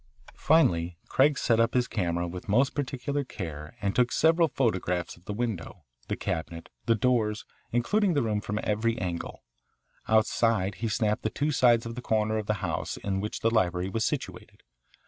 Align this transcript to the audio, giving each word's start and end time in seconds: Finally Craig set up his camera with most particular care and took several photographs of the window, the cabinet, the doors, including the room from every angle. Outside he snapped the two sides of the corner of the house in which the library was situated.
Finally 0.33 0.97
Craig 1.09 1.37
set 1.37 1.59
up 1.59 1.75
his 1.75 1.87
camera 1.87 2.27
with 2.27 2.49
most 2.49 2.73
particular 2.73 3.23
care 3.23 3.75
and 3.83 3.95
took 3.95 4.11
several 4.11 4.47
photographs 4.47 5.15
of 5.15 5.25
the 5.25 5.31
window, 5.31 5.83
the 6.07 6.15
cabinet, 6.15 6.69
the 6.87 6.95
doors, 6.95 7.45
including 7.71 8.15
the 8.15 8.23
room 8.23 8.41
from 8.41 8.59
every 8.63 8.97
angle. 8.97 9.43
Outside 10.07 10.73
he 10.81 10.87
snapped 10.87 11.21
the 11.21 11.29
two 11.29 11.51
sides 11.51 11.85
of 11.85 11.93
the 11.93 12.01
corner 12.01 12.39
of 12.39 12.47
the 12.47 12.55
house 12.65 12.97
in 12.97 13.19
which 13.19 13.41
the 13.41 13.53
library 13.53 13.89
was 13.89 14.03
situated. 14.03 14.63